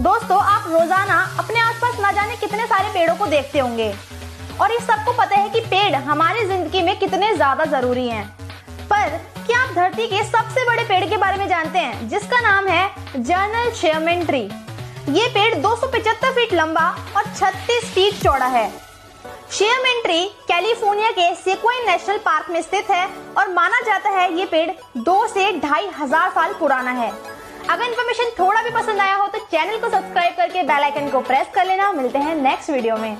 [0.00, 3.88] दोस्तों, आप रोज़ाना अपने आसपास ना जाने कितने सारे पेड़ों को देखते होंगे।
[4.60, 8.24] और इस सबको पता है कि पेड़ हमारी ज़िंदगी में कितने ज़्यादा ज़रूरी हैं।
[8.90, 9.16] पर
[9.46, 12.88] क्या आप धरती के सबसे बड़े पेड़ के बारे में जानते हैं, जिसका नाम है
[13.16, 14.40] जर्नल शेयरमेन ट्री?
[15.10, 18.68] ये पेड़ 275 फीट लंबा और 36 फीट चौड़ा है।
[19.50, 23.06] शेयरमेन ट्री कैलिफ़ोर्निया के सेक्वाइन नेशनल पार्क में स्थित है
[23.36, 24.70] और माना जाता है ये पेड़
[25.00, 27.12] दो से ढाई हज़ार साल पुराना है।
[27.62, 31.20] अगर इन्फॉर्मेशन थोड़ा भी पसंद आया हो तो चैनल को सब्सक्राइब करके बेल आइकन को
[31.20, 33.16] प्रेस कर लेना। मिलते हैं नेक्स्ट वीडियो में।